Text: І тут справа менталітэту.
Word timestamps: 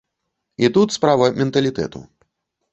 І 0.63 0.71
тут 0.77 0.95
справа 0.97 1.29
менталітэту. 1.43 2.05